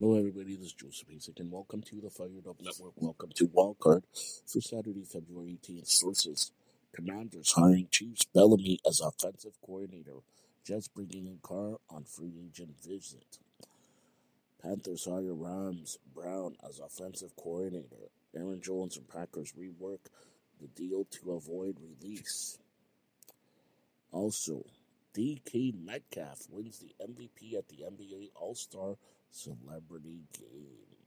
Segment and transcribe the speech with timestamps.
[0.00, 0.54] Hello, everybody.
[0.54, 2.92] This is Joseph Hasek, and welcome to the Fired Up Network.
[2.98, 4.02] Welcome to Wildcard
[4.46, 5.88] for Saturday, February 18th.
[5.88, 6.52] Sources
[6.94, 10.20] Commanders hiring Chiefs Bieniemy as offensive coordinator.
[10.64, 13.38] Jets bringing in Carr on free agent visit.
[14.62, 18.12] Panthers hire Rams Brown as offensive coordinator.
[18.36, 19.98] Aaron Jones and Packers rework
[20.60, 22.56] the deal to avoid release.
[24.12, 24.64] Also,
[25.18, 28.98] DK Metcalf wins the MVP at the NBA All Star
[29.32, 30.97] Celebrity Game.